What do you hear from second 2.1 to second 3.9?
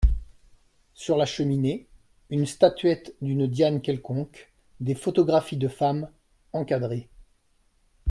une statuette d’une Diane